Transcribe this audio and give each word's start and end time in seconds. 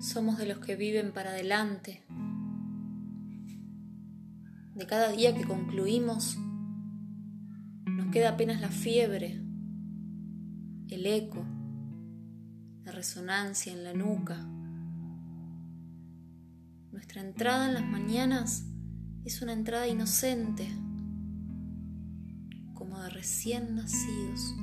Somos 0.00 0.38
de 0.38 0.46
los 0.46 0.60
que 0.60 0.76
viven 0.76 1.12
para 1.12 1.28
adelante. 1.28 2.02
De 4.74 4.86
cada 4.86 5.12
día 5.12 5.34
que 5.34 5.44
concluimos, 5.44 6.38
nos 7.84 8.06
queda 8.10 8.30
apenas 8.30 8.62
la 8.62 8.70
fiebre, 8.70 9.44
el 10.88 11.04
eco, 11.04 11.44
la 12.82 12.92
resonancia 12.92 13.74
en 13.74 13.84
la 13.84 13.92
nuca. 13.92 14.38
Nuestra 16.92 17.20
entrada 17.20 17.68
en 17.68 17.74
las 17.74 17.84
mañanas 17.84 18.64
es 19.26 19.42
una 19.42 19.52
entrada 19.52 19.86
inocente, 19.86 20.66
como 22.72 23.02
de 23.02 23.10
recién 23.10 23.74
nacidos. 23.74 24.54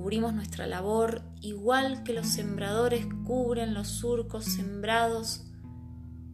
Cubrimos 0.00 0.32
nuestra 0.32 0.66
labor 0.66 1.20
igual 1.42 2.04
que 2.04 2.14
los 2.14 2.26
sembradores 2.26 3.06
cubren 3.26 3.74
los 3.74 3.86
surcos 3.88 4.46
sembrados 4.46 5.52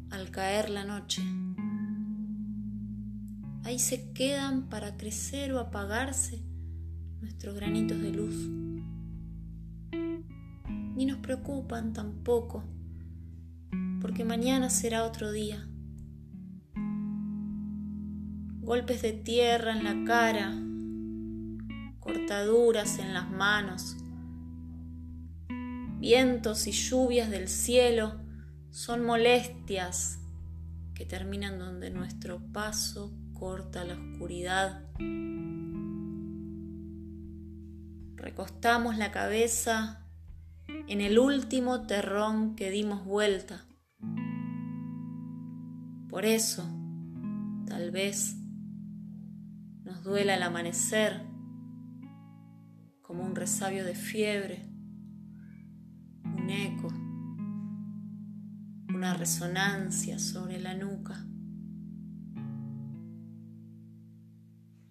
al 0.08 0.30
caer 0.30 0.70
la 0.70 0.84
noche. 0.84 1.20
Ahí 3.64 3.80
se 3.80 4.12
quedan 4.12 4.68
para 4.68 4.96
crecer 4.96 5.52
o 5.52 5.58
apagarse 5.58 6.44
nuestros 7.20 7.56
granitos 7.56 8.00
de 8.00 8.10
luz. 8.12 8.36
Ni 10.94 11.04
nos 11.04 11.18
preocupan 11.18 11.92
tampoco, 11.92 12.62
porque 14.00 14.24
mañana 14.24 14.70
será 14.70 15.02
otro 15.02 15.32
día. 15.32 15.68
Golpes 18.60 19.02
de 19.02 19.12
tierra 19.12 19.76
en 19.76 19.82
la 19.82 20.04
cara, 20.04 20.54
cortaduras 22.06 23.00
en 23.00 23.12
las 23.12 23.28
manos, 23.28 23.96
vientos 25.98 26.68
y 26.68 26.70
lluvias 26.70 27.30
del 27.30 27.48
cielo 27.48 28.20
son 28.70 29.04
molestias 29.04 30.20
que 30.94 31.04
terminan 31.04 31.58
donde 31.58 31.90
nuestro 31.90 32.40
paso 32.52 33.12
corta 33.34 33.84
la 33.84 33.94
oscuridad. 33.94 34.84
Recostamos 38.14 38.96
la 38.96 39.10
cabeza 39.10 40.06
en 40.86 41.00
el 41.00 41.18
último 41.18 41.88
terrón 41.88 42.54
que 42.54 42.70
dimos 42.70 43.04
vuelta. 43.04 43.66
Por 46.08 46.24
eso, 46.24 46.64
tal 47.66 47.90
vez, 47.90 48.36
nos 49.82 50.04
duela 50.04 50.36
el 50.36 50.42
amanecer 50.44 51.35
como 53.16 53.28
un 53.30 53.34
resabio 53.34 53.82
de 53.86 53.94
fiebre, 53.94 54.68
un 56.22 56.50
eco, 56.50 56.88
una 58.94 59.14
resonancia 59.14 60.18
sobre 60.18 60.60
la 60.60 60.74
nuca. 60.74 61.24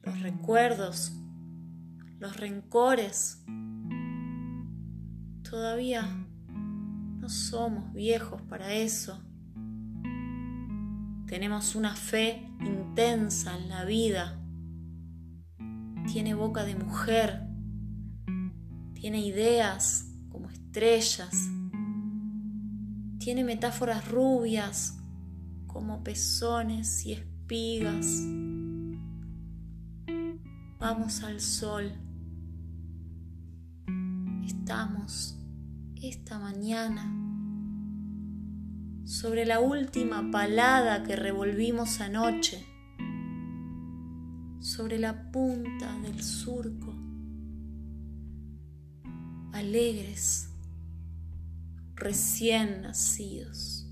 Los 0.01 0.21
recuerdos, 0.21 1.13
los 2.17 2.37
rencores, 2.37 3.45
todavía 5.43 6.07
no 6.47 7.29
somos 7.29 7.93
viejos 7.93 8.41
para 8.41 8.73
eso. 8.73 9.23
Tenemos 11.27 11.75
una 11.75 11.95
fe 11.95 12.49
intensa 12.59 13.55
en 13.55 13.69
la 13.69 13.85
vida. 13.85 14.41
Tiene 16.07 16.33
boca 16.33 16.63
de 16.63 16.75
mujer 16.75 17.44
tiene 19.05 19.23
ideas 19.23 20.09
como 20.31 20.49
estrellas, 20.49 21.47
tiene 23.19 23.43
metáforas 23.43 24.09
rubias 24.09 24.97
como 25.67 26.03
pezones 26.03 27.05
y 27.05 27.13
espigas. 27.13 28.23
Vamos 30.79 31.21
al 31.21 31.39
sol. 31.39 31.91
Estamos 34.43 35.37
esta 36.01 36.39
mañana 36.39 37.05
sobre 39.03 39.45
la 39.45 39.59
última 39.59 40.31
palada 40.31 41.03
que 41.03 41.15
revolvimos 41.15 42.01
anoche, 42.01 42.65
sobre 44.61 44.97
la 44.97 45.31
punta 45.31 45.95
del 45.99 46.23
surco 46.23 47.14
alegres, 49.65 50.47
recién 51.95 52.83
nacidos. 52.83 53.84